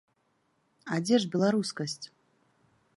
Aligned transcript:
А 0.95 0.97
дзе 1.05 1.15
ж 1.27 1.31
беларускасць? 1.37 2.03